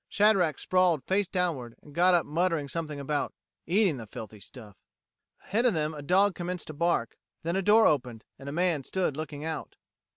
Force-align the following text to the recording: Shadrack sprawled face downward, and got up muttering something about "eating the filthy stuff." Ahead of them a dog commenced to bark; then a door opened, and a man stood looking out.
Shadrack 0.09 0.57
sprawled 0.57 1.03
face 1.03 1.27
downward, 1.27 1.75
and 1.83 1.93
got 1.93 2.15
up 2.15 2.25
muttering 2.25 2.67
something 2.67 2.99
about 2.99 3.35
"eating 3.67 3.97
the 3.97 4.07
filthy 4.07 4.39
stuff." 4.39 4.75
Ahead 5.43 5.63
of 5.67 5.75
them 5.75 5.93
a 5.93 6.01
dog 6.01 6.33
commenced 6.33 6.65
to 6.69 6.73
bark; 6.73 7.17
then 7.43 7.55
a 7.55 7.61
door 7.61 7.85
opened, 7.85 8.23
and 8.39 8.49
a 8.49 8.51
man 8.51 8.83
stood 8.83 9.15
looking 9.15 9.45
out. 9.45 9.75